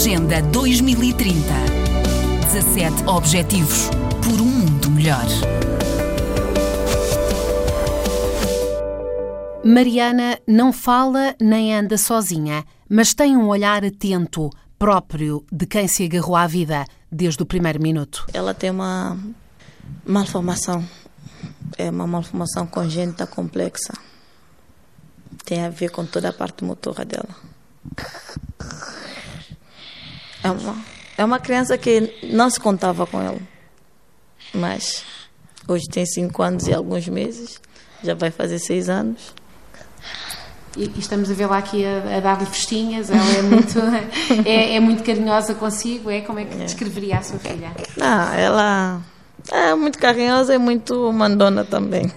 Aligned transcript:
Agenda 0.00 0.40
2030. 0.40 1.36
17 2.50 3.04
Objetivos 3.06 3.90
por 4.24 4.40
um 4.40 4.46
mundo 4.46 4.90
melhor. 4.90 5.26
Mariana 9.62 10.38
não 10.46 10.72
fala 10.72 11.36
nem 11.38 11.74
anda 11.74 11.98
sozinha, 11.98 12.64
mas 12.88 13.12
tem 13.12 13.36
um 13.36 13.48
olhar 13.48 13.84
atento, 13.84 14.48
próprio 14.78 15.44
de 15.52 15.66
quem 15.66 15.86
se 15.86 16.06
agarrou 16.06 16.34
à 16.34 16.46
vida 16.46 16.86
desde 17.12 17.42
o 17.42 17.46
primeiro 17.46 17.82
minuto. 17.82 18.24
Ela 18.32 18.54
tem 18.54 18.70
uma 18.70 19.18
malformação, 20.06 20.82
é 21.76 21.90
uma 21.90 22.06
malformação 22.06 22.66
congênita 22.66 23.26
complexa. 23.26 23.92
Tem 25.44 25.62
a 25.62 25.68
ver 25.68 25.90
com 25.90 26.06
toda 26.06 26.30
a 26.30 26.32
parte 26.32 26.64
motora 26.64 27.04
dela. 27.04 27.50
É 30.42 30.50
uma, 30.50 30.76
é 31.18 31.24
uma 31.24 31.38
criança 31.38 31.76
que 31.76 32.12
não 32.32 32.48
se 32.48 32.58
contava 32.58 33.06
com 33.06 33.20
ela, 33.20 33.38
mas 34.54 35.04
hoje 35.68 35.86
tem 35.88 36.06
cinco 36.06 36.42
anos 36.42 36.66
e 36.66 36.72
alguns 36.72 37.06
meses, 37.08 37.60
já 38.02 38.14
vai 38.14 38.30
fazer 38.30 38.58
seis 38.58 38.88
anos. 38.88 39.34
E, 40.76 40.84
e 40.84 40.98
estamos 40.98 41.30
a 41.30 41.34
vê-la 41.34 41.58
aqui 41.58 41.84
a, 41.84 42.16
a 42.16 42.20
dar-lhe 42.20 42.46
festinhas, 42.46 43.10
ela 43.10 43.32
é 43.36 43.42
muito, 43.42 43.78
é, 44.48 44.76
é, 44.76 44.80
muito 44.80 45.02
carinhosa 45.02 45.54
consigo, 45.54 46.10
é? 46.10 46.20
Como 46.22 46.38
é 46.38 46.44
que 46.44 46.56
descreveria 46.56 47.18
a 47.18 47.22
sua 47.22 47.38
filha? 47.38 47.72
Ah, 48.00 48.34
ela 48.36 49.02
é 49.50 49.74
muito 49.74 49.98
carinhosa 49.98 50.54
e 50.54 50.58
muito 50.58 51.12
mandona 51.12 51.64
também. 51.64 52.10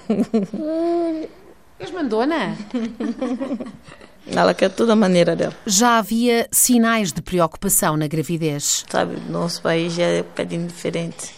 És 1.80 1.91
mandona? 1.91 2.55
Ela 4.25 4.53
quer 4.53 4.69
toda 4.69 4.93
a 4.93 4.95
maneira 4.95 5.35
dela. 5.35 5.53
Já 5.65 5.97
havia 5.97 6.47
sinais 6.51 7.11
de 7.11 7.21
preocupação 7.21 7.97
na 7.97 8.07
gravidez. 8.07 8.85
Sabe, 8.89 9.19
nosso 9.29 9.61
país 9.61 9.97
é 9.99 10.21
um 10.21 10.23
bocadinho 10.23 10.67
diferente 10.67 11.35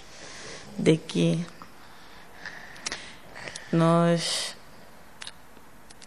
daqui. 0.78 1.44
Nós 3.72 4.56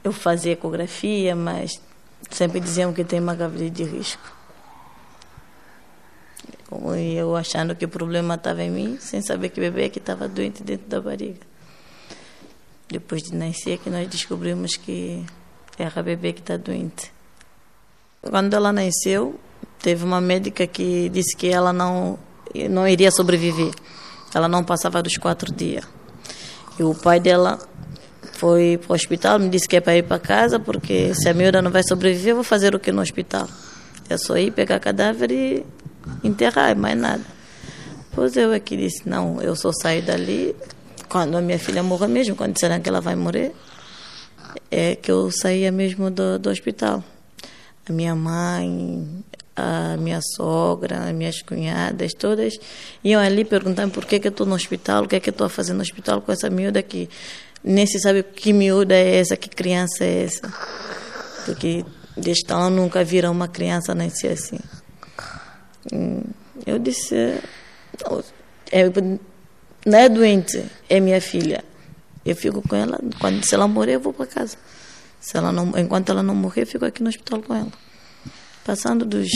eu 0.05 0.13
fazia 0.13 0.53
ecografia, 0.53 1.35
mas 1.35 1.81
sempre 2.31 2.61
diziam 2.61 2.93
que 2.93 3.05
tem 3.05 3.21
uma 3.21 3.35
gravidez 3.35 3.73
de 3.73 3.85
risco. 3.85 4.39
E 6.97 7.15
eu 7.15 7.35
achando 7.35 7.75
que 7.75 7.85
o 7.85 7.89
problema 7.89 8.35
estava 8.35 8.63
em 8.63 8.71
mim, 8.71 8.99
sem 9.01 9.21
saber 9.23 9.49
que 9.49 9.59
o 9.59 9.63
bebê 9.63 9.85
é 9.85 9.89
que 9.89 9.99
estava 9.99 10.29
doente 10.29 10.63
dentro 10.63 10.87
da 10.87 11.01
barriga. 11.01 11.41
Depois 12.89 13.23
de 13.23 13.35
nascer, 13.35 13.79
que 13.79 13.91
nós 13.91 14.07
descobrimos 14.09 14.77
que 14.77 15.25
era 15.79 16.01
a 16.01 16.03
bebê 16.03 16.33
que 16.33 16.41
está 16.41 16.57
doente. 16.57 17.13
Quando 18.23 18.55
ela 18.55 18.73
nasceu, 18.73 19.39
teve 19.79 20.05
uma 20.05 20.21
médica 20.21 20.67
que 20.67 21.09
disse 21.09 21.37
que 21.37 21.49
ela 21.49 21.73
não, 21.73 22.19
não 22.69 22.87
iria 22.87 23.11
sobreviver. 23.11 23.73
Ela 24.35 24.49
não 24.49 24.65
passava 24.65 25.03
dos 25.03 25.17
quatro 25.17 25.53
dias. 25.53 25.85
E 26.79 26.83
o 26.83 26.95
pai 26.95 27.21
dela 27.21 27.59
foi 28.35 28.79
para 28.79 28.93
o 28.93 28.95
hospital, 28.95 29.39
me 29.39 29.49
disse 29.49 29.69
que 29.69 29.77
é 29.77 29.81
para 29.81 29.97
ir 29.97 30.05
para 30.05 30.19
casa, 30.19 30.61
porque 30.61 31.13
se 31.15 31.29
a 31.29 31.35
miúda 31.35 31.61
não 31.61 31.71
vai 31.71 31.83
sobreviver, 31.83 32.31
eu 32.31 32.37
vou 32.37 32.45
fazer 32.45 32.75
o 32.75 32.79
que 32.79 32.93
no 32.93 33.03
hospital? 33.03 33.49
É 34.09 34.17
só 34.17 34.37
ir 34.37 34.53
pegar 34.53 34.79
cadáver 34.79 35.31
e 35.31 35.67
enterrar, 36.23 36.77
mais 36.77 36.97
nada. 36.97 37.23
Pois 38.15 38.37
eu 38.37 38.53
aqui 38.53 38.75
é 38.75 38.79
disse, 38.79 39.09
não, 39.09 39.41
eu 39.43 39.55
só 39.55 39.71
saio 39.73 40.03
dali 40.03 40.55
quando 41.09 41.37
a 41.37 41.41
minha 41.41 41.59
filha 41.59 41.83
morrer 41.83 42.09
mesmo, 42.09 42.37
quando 42.37 42.55
disseram 42.55 42.81
que 42.81 42.89
ela 42.89 43.01
vai 43.01 43.17
morrer, 43.17 43.53
é 44.71 44.97
que 44.97 45.11
eu 45.11 45.31
saía 45.31 45.73
mesmo 45.73 46.11
do, 46.11 46.39
do 46.39 46.51
hospital. 46.51 47.03
A 47.89 47.93
minha 47.93 48.15
mãe, 48.15 49.25
a 49.57 49.97
minha 49.97 50.21
sogra, 50.37 51.05
as 51.05 51.13
minhas 51.13 51.43
cunhadas, 51.43 52.13
todas 52.15 52.59
iam 53.03 53.21
ali 53.21 53.45
perguntando 53.45 53.93
por 53.93 54.05
que 54.05 54.21
que 54.21 54.29
eu 54.29 54.31
estou 54.31 54.47
no 54.47 54.55
hospital, 54.55 55.05
o 55.05 55.09
que 55.09 55.17
é 55.17 55.21
que 55.21 55.31
eu 55.31 55.33
estou 55.33 55.49
fazer 55.49 55.73
no 55.73 55.83
hospital 55.83 56.21
com 56.21 56.31
essa 56.31 56.49
miúda 56.49 56.83
que 56.83 57.09
nem 57.65 57.87
se 57.87 57.99
sabe 57.99 58.23
que 58.23 58.53
miúda 58.53 58.95
é 58.95 59.17
essa, 59.17 59.37
que 59.37 59.49
criança 59.49 60.05
é 60.05 60.25
essa. 60.25 60.53
Porque 61.45 61.85
desde 62.17 62.45
então 62.45 62.71
nunca 62.71 63.03
viram 63.03 63.33
uma 63.33 63.49
criança 63.49 63.95
nascer 63.95 64.33
assim. 64.33 64.59
Eu 66.67 66.79
disse, 66.79 67.15
é, 68.71 68.85
não 69.85 69.99
é 69.99 70.09
doente, 70.09 70.65
é 70.89 71.01
minha 71.01 71.21
filha. 71.21 71.65
Eu 72.29 72.37
fico 72.37 72.61
com 72.61 72.77
ela, 72.77 73.01
quando, 73.19 73.43
se 73.43 73.55
ela 73.55 73.67
morrer 73.67 73.95
eu 73.95 74.01
vou 74.01 74.13
para 74.13 74.27
casa. 74.27 74.59
Se 75.19 75.35
ela 75.35 75.51
não, 75.51 75.73
enquanto 75.79 76.11
ela 76.11 76.23
não 76.23 76.35
morrer, 76.35 76.63
eu 76.63 76.67
fico 76.67 76.85
aqui 76.85 77.03
no 77.03 77.09
hospital 77.09 77.41
com 77.41 77.55
ela. 77.55 77.73
Passando 78.67 79.07
dos 79.07 79.31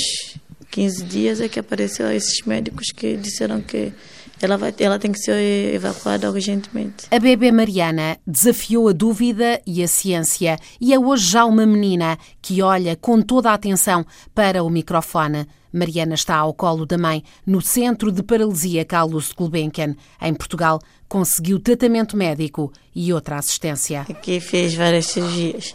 15 0.71 1.05
dias 1.05 1.41
é 1.41 1.49
que 1.49 1.59
apareceu 1.59 2.11
esses 2.13 2.45
médicos 2.45 2.93
que 2.95 3.17
disseram 3.17 3.63
que 3.63 3.95
ela, 4.43 4.57
vai, 4.57 4.75
ela 4.79 4.99
tem 4.99 5.13
que 5.13 5.21
ser 5.21 5.73
evacuada 5.73 6.29
urgentemente. 6.29 7.07
A 7.13 7.19
bebê 7.21 7.53
Mariana 7.53 8.19
desafiou 8.27 8.89
a 8.89 8.93
dúvida 8.93 9.63
e 9.65 9.83
a 9.83 9.87
ciência 9.87 10.59
e 10.81 10.93
é 10.93 10.99
hoje 10.99 11.31
já 11.31 11.45
uma 11.45 11.65
menina 11.65 12.19
que 12.43 12.61
olha 12.61 12.97
com 12.97 13.23
toda 13.23 13.51
a 13.51 13.55
atenção 13.55 14.05
para 14.35 14.65
o 14.65 14.69
microfone. 14.69 15.47
Mariana 15.73 16.15
está 16.15 16.37
ao 16.37 16.53
colo 16.53 16.85
da 16.85 16.99
mãe 16.99 17.23
no 17.47 17.63
Centro 17.63 18.11
de 18.11 18.23
Paralisia 18.23 18.85
Carlos 18.85 19.33
Gulbenkian, 19.33 19.95
em 20.21 20.35
Portugal. 20.35 20.81
Conseguiu 21.09 21.61
tratamento 21.61 22.17
médico 22.17 22.73
e 22.95 23.13
outra 23.13 23.37
assistência. 23.37 24.03
Aqui 24.11 24.41
fez 24.41 24.75
várias 24.75 25.07
cirurgias 25.07 25.75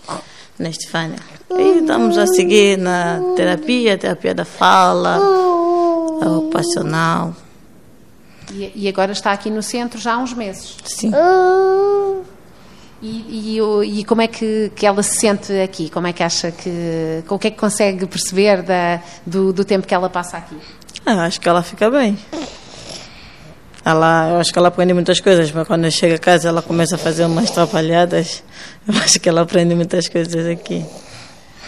na 0.59 0.69
Estefânia. 0.69 1.19
E 1.51 1.79
estamos 1.79 2.17
a 2.17 2.27
seguir 2.27 2.77
na 2.77 3.21
terapia, 3.35 3.97
terapia 3.97 4.35
da 4.35 4.45
fala, 4.45 5.19
ocupacional. 6.21 7.33
E, 8.51 8.71
e, 8.75 8.87
agora 8.87 9.11
está 9.11 9.31
aqui 9.31 9.49
no 9.49 9.61
centro 9.61 9.99
já 9.99 10.13
há 10.13 10.17
uns 10.17 10.33
meses. 10.33 10.77
Sim. 10.85 11.11
E, 13.01 13.57
e, 13.57 13.99
e, 13.99 14.03
como 14.05 14.21
é 14.21 14.27
que, 14.27 14.71
que 14.75 14.85
ela 14.85 15.03
se 15.03 15.17
sente 15.17 15.53
aqui? 15.61 15.89
Como 15.89 16.07
é 16.07 16.13
que 16.13 16.23
acha 16.23 16.51
que. 16.51 17.23
O 17.29 17.37
que 17.37 17.47
é 17.47 17.51
que 17.51 17.57
consegue 17.57 18.05
perceber 18.05 18.63
da, 18.63 19.01
do, 19.25 19.53
do 19.53 19.63
tempo 19.63 19.85
que 19.85 19.93
ela 19.93 20.09
passa 20.09 20.37
aqui? 20.37 20.57
Ah, 21.05 21.25
acho 21.25 21.39
que 21.39 21.47
ela 21.47 21.61
fica 21.61 21.89
bem. 21.91 22.17
Ela, 23.85 24.31
eu 24.31 24.39
acho 24.39 24.51
que 24.51 24.59
ela 24.59 24.67
aprende 24.67 24.93
muitas 24.93 25.21
coisas, 25.21 25.49
mas 25.51 25.65
quando 25.65 25.89
chega 25.89 26.15
a 26.15 26.19
casa 26.19 26.49
ela 26.49 26.61
começa 26.61 26.95
a 26.95 26.97
fazer 26.97 27.23
umas 27.25 27.49
atrapalhadas. 27.51 28.43
Eu 28.87 28.93
acho 28.99 29.19
que 29.19 29.29
ela 29.29 29.41
aprende 29.41 29.75
muitas 29.75 30.09
coisas 30.09 30.45
aqui. 30.45 30.85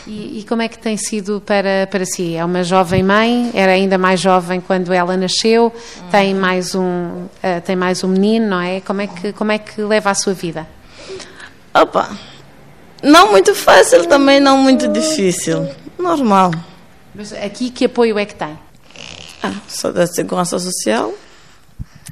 E, 0.07 0.39
e, 0.39 0.45
como 0.47 0.61
é 0.61 0.67
que 0.67 0.77
tem 0.77 0.97
sido 0.97 1.41
para, 1.45 1.87
para 1.89 2.05
si? 2.05 2.35
É 2.35 2.43
uma 2.43 2.63
jovem 2.63 3.03
mãe, 3.03 3.51
era 3.53 3.73
ainda 3.73 3.97
mais 3.97 4.19
jovem 4.19 4.59
quando 4.59 4.91
ela 4.93 5.15
nasceu, 5.17 5.73
tem 6.09 6.33
mais 6.33 6.73
um, 6.75 6.81
uh, 6.81 7.61
tem 7.65 7.75
mais 7.75 8.03
um 8.03 8.07
menino, 8.07 8.47
não 8.47 8.61
é? 8.61 8.81
Como 8.81 9.01
é, 9.01 9.07
que, 9.07 9.33
como 9.33 9.51
é 9.51 9.57
que 9.57 9.81
leva 9.81 10.09
a 10.09 10.15
sua 10.15 10.33
vida? 10.33 10.67
Opa, 11.73 12.09
não 13.03 13.31
muito 13.31 13.53
fácil, 13.53 14.05
também 14.07 14.39
não 14.39 14.57
muito 14.57 14.87
difícil. 14.87 15.69
Normal. 15.97 16.51
Mas 17.13 17.33
aqui 17.33 17.69
que 17.69 17.85
apoio 17.85 18.17
é 18.17 18.25
que 18.25 18.35
tem? 18.35 18.57
Ah, 19.41 19.53
sou 19.67 19.93
da 19.93 20.05
Segurança 20.05 20.59
Social, 20.59 21.13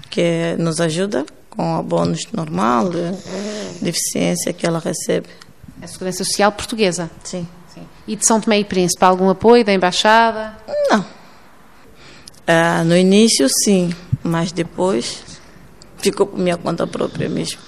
que 0.09 0.55
nos 0.57 0.79
ajuda 0.79 1.25
com 1.49 1.75
a 1.75 1.81
bônus 1.81 2.27
normal 2.31 2.89
de 2.89 3.81
deficiência 3.81 4.53
que 4.53 4.65
ela 4.65 4.79
recebe. 4.79 5.27
A 5.81 5.87
Segurança 5.87 6.23
Social 6.23 6.51
portuguesa? 6.51 7.09
Sim. 7.23 7.47
E 8.07 8.15
de 8.15 8.25
São 8.25 8.39
Tomé 8.39 8.59
e 8.59 8.63
Príncipe, 8.63 9.03
algum 9.03 9.29
apoio 9.29 9.65
da 9.65 9.73
Embaixada? 9.73 10.57
Não. 10.89 11.05
Ah, 12.47 12.83
no 12.85 12.95
início, 12.95 13.47
sim, 13.63 13.93
mas 14.23 14.51
depois 14.51 15.23
ficou 15.97 16.25
por 16.25 16.39
minha 16.39 16.55
conta 16.57 16.87
própria 16.87 17.27
mesmo. 17.27 17.59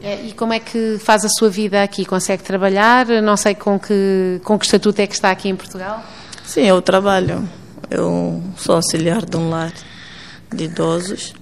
É, 0.00 0.22
e 0.22 0.32
como 0.32 0.52
é 0.52 0.60
que 0.60 0.98
faz 1.00 1.24
a 1.24 1.28
sua 1.28 1.50
vida 1.50 1.82
aqui? 1.82 2.04
Consegue 2.04 2.42
trabalhar? 2.42 3.06
Não 3.22 3.36
sei 3.36 3.54
com 3.54 3.78
que, 3.78 4.40
com 4.44 4.58
que 4.58 4.64
estatuto 4.64 5.00
é 5.00 5.06
que 5.06 5.14
está 5.14 5.30
aqui 5.30 5.48
em 5.48 5.56
Portugal? 5.56 6.02
Sim, 6.44 6.62
eu 6.62 6.80
trabalho. 6.80 7.48
Eu 7.90 8.42
sou 8.56 8.76
auxiliar 8.76 9.24
de 9.24 9.36
um 9.36 9.50
lar 9.50 9.72
de 10.54 10.64
idosos. 10.64 11.34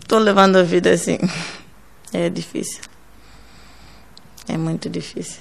Estou 0.00 0.18
levando 0.18 0.56
a 0.56 0.62
vida 0.62 0.90
assim. 0.90 1.18
É 2.12 2.30
difícil. 2.30 2.80
É 4.48 4.56
muito 4.56 4.88
difícil. 4.88 5.40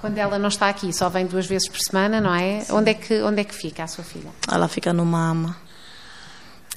Quando 0.00 0.18
ela 0.18 0.38
não 0.38 0.48
está 0.48 0.68
aqui, 0.68 0.92
só 0.92 1.08
vem 1.08 1.26
duas 1.26 1.46
vezes 1.46 1.68
por 1.68 1.78
semana, 1.78 2.20
não 2.20 2.34
é? 2.34 2.64
Onde 2.70 2.90
é 2.90 2.94
que 2.94 3.22
onde 3.22 3.40
é 3.40 3.44
que 3.44 3.54
fica 3.54 3.84
a 3.84 3.86
sua 3.86 4.04
filha? 4.04 4.30
Ela 4.50 4.68
fica 4.68 4.92
numa 4.92 5.30
ama. 5.30 5.56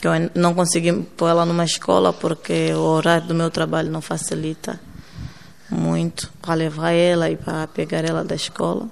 Eu 0.02 0.12
não 0.36 0.54
consegui 0.54 0.94
pôr 0.94 1.30
ela 1.30 1.46
numa 1.46 1.66
escola 1.66 2.14
porque 2.14 2.72
o 2.74 2.80
horário 2.80 3.28
do 3.28 3.36
meu 3.36 3.50
trabalho 3.50 3.92
não 3.92 4.02
facilita 4.02 4.80
muito 5.70 6.32
para 6.42 6.54
levar 6.54 6.92
ela 6.92 7.30
e 7.30 7.36
para 7.36 7.68
pegar 7.68 8.06
ela 8.06 8.24
da 8.24 8.36
escola. 8.36 8.88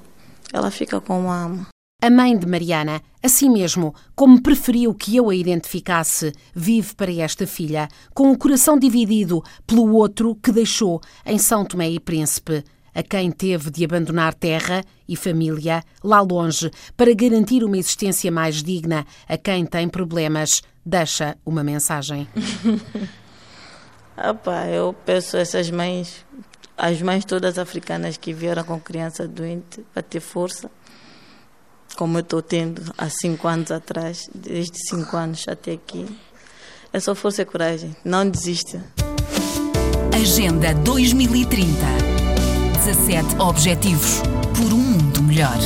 Ela 0.51 0.71
fica 0.71 0.99
com 0.99 1.19
uma 1.19 1.43
ama. 1.43 1.67
A 2.05 2.09
mãe 2.11 2.37
de 2.37 2.45
Mariana, 2.45 3.01
assim 3.23 3.49
mesmo, 3.49 3.91
como 4.15 4.39
preferiu 4.39 4.93
que 4.93 5.15
eu 5.15 5.27
a 5.27 5.35
identificasse, 5.35 6.31
vive 6.53 6.93
para 6.93 7.11
esta 7.11 7.47
filha, 7.47 7.87
com 8.13 8.31
o 8.31 8.37
coração 8.37 8.77
dividido 8.77 9.43
pelo 9.65 9.91
outro 9.91 10.35
que 10.35 10.51
deixou 10.51 11.01
em 11.25 11.39
São 11.39 11.65
Tomé 11.65 11.89
e 11.89 11.99
Príncipe. 11.99 12.63
a 12.93 13.01
quem 13.01 13.31
teve 13.31 13.71
de 13.71 13.83
abandonar 13.83 14.35
terra 14.35 14.83
e 15.09 15.15
família 15.15 15.83
lá 16.03 16.21
longe 16.21 16.69
para 16.95 17.11
garantir 17.11 17.63
uma 17.63 17.75
existência 17.75 18.31
mais 18.31 18.61
digna 18.61 19.03
a 19.27 19.35
quem 19.35 19.65
tem 19.65 19.89
problemas, 19.89 20.61
deixa 20.85 21.35
uma 21.43 21.63
mensagem. 21.63 22.27
Opa, 24.15 24.67
eu 24.67 24.95
peço 25.03 25.37
a 25.37 25.39
essas 25.39 25.71
mães, 25.71 26.23
as 26.77 27.01
mães 27.01 27.25
todas 27.25 27.57
africanas 27.57 28.15
que 28.15 28.31
vieram 28.31 28.63
com 28.63 28.79
criança 28.79 29.27
doente, 29.27 29.83
para 29.91 30.03
ter 30.03 30.19
força, 30.19 30.69
como 31.95 32.17
eu 32.17 32.21
estou 32.21 32.41
tendo 32.41 32.81
há 32.97 33.09
cinco 33.09 33.47
anos 33.47 33.71
atrás, 33.71 34.29
desde 34.33 34.77
cinco 34.89 35.17
anos 35.17 35.43
até 35.47 35.71
aqui. 35.71 36.05
É 36.93 36.99
só 36.99 37.15
força 37.15 37.41
e 37.41 37.45
coragem, 37.45 37.95
não 38.03 38.29
desista. 38.29 38.83
Agenda 40.13 40.73
2030. 40.73 41.65
17 42.85 43.41
Objetivos 43.41 44.21
por 44.55 44.71
um 44.71 44.77
mundo 44.77 45.23
melhor. 45.23 45.57